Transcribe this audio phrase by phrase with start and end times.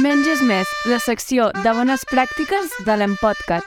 [0.00, 3.66] Menys és més, la secció de bones pràctiques de l'Empodcat.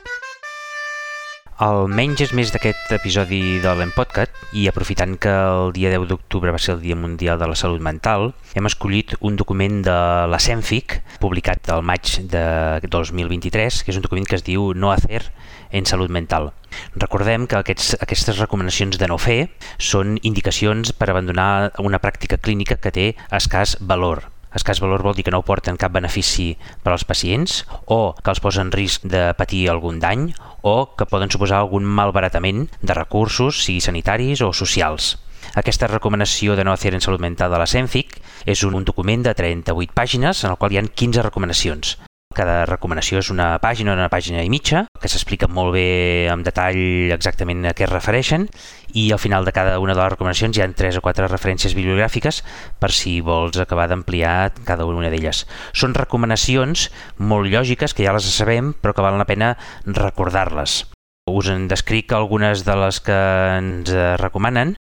[1.61, 6.49] El menys és més d'aquest episodi de l'Empodcat i aprofitant que el dia 10 d'octubre
[6.49, 9.99] va ser el Dia Mundial de la Salut Mental, hem escollit un document de
[10.33, 12.45] la CENFIC publicat al maig de
[12.89, 15.27] 2023, que és un document que es diu No hacer
[15.69, 16.53] en salut mental.
[16.95, 22.81] Recordem que aquests, aquestes recomanacions de no fer són indicacions per abandonar una pràctica clínica
[22.81, 24.25] que té escàs valor,
[24.55, 26.53] escàs valor vol dir que no porten cap benefici
[26.83, 30.29] per als pacients o que els posa en risc de patir algun dany
[30.63, 35.17] o que poden suposar algun malbaratament de recursos, sigui sanitaris o socials.
[35.53, 38.17] Aquesta recomanació de no hacer en salut mental de la CENFIC
[38.49, 41.97] és un document de 38 pàgines en el qual hi ha 15 recomanacions.
[42.35, 47.13] Cada recomanació és una pàgina, una pàgina i mitja, que s'explica molt bé en detall
[47.15, 48.49] exactament a què es refereixen
[48.91, 51.75] i al final de cada una de les recomanacions hi ha tres o quatre referències
[51.77, 52.41] bibliogràfiques
[52.79, 55.45] per si vols acabar d'ampliar cada una d'elles.
[55.71, 59.55] Són recomanacions molt lògiques, que ja les sabem, però que val la pena
[59.87, 60.83] recordar-les.
[61.31, 63.15] Us en descric algunes de les que
[63.55, 64.75] ens recomanen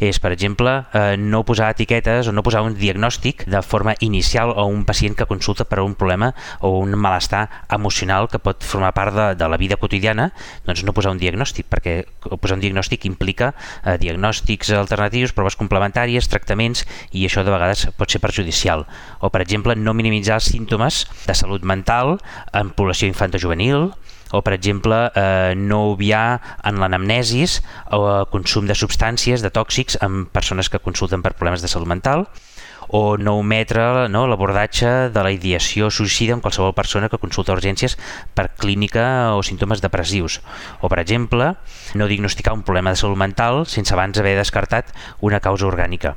[0.00, 4.54] és, per exemple, eh, no posar etiquetes o no posar un diagnòstic de forma inicial
[4.56, 8.94] a un pacient que consulta per un problema o un malestar emocional que pot formar
[8.96, 10.30] part de, de la vida quotidiana,
[10.64, 12.00] doncs no posar un diagnòstic, perquè
[12.40, 13.52] posar un diagnòstic implica
[13.84, 18.86] eh, diagnòstics alternatius, proves complementàries, tractaments, i això de vegades pot ser perjudicial.
[19.20, 22.16] O, per exemple, no minimitzar els símptomes de salut mental
[22.56, 23.90] en població infantojuvenil,
[24.32, 30.26] o per exemple eh, no obviar en l'anamnesis el consum de substàncies, de tòxics en
[30.30, 32.28] persones que consulten per problemes de salut mental
[32.90, 37.94] o no ometre no, l'abordatge de la ideació suïcida en qualsevol persona que consulta urgències
[38.34, 40.40] per clínica o símptomes depressius.
[40.82, 41.54] O, per exemple,
[41.94, 46.16] no diagnosticar un problema de salut mental sense abans haver descartat una causa orgànica.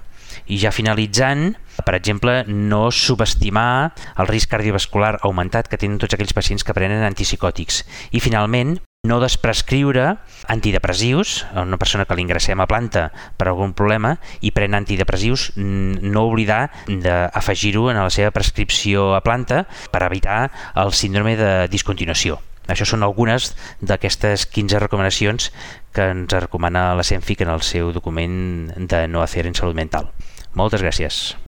[0.49, 6.35] I ja finalitzant, per exemple, no subestimar el risc cardiovascular augmentat que tenen tots aquells
[6.37, 7.83] pacients que prenen antipsicòtics.
[8.13, 10.17] I finalment, no desprescriure
[10.47, 16.23] antidepressius a una persona que l'ingressem a planta per algun problema i pren antidepressius, no
[16.29, 20.47] oblidar d'afegir-ho en la seva prescripció a planta per evitar
[20.79, 22.39] el síndrome de discontinuació.
[22.71, 23.51] Això són algunes
[23.83, 25.51] d'aquestes 15 recomanacions
[25.91, 30.13] que ens recomana la CENFIC en el seu document de no hacer en salut mental.
[30.55, 31.33] Moltes gràcies.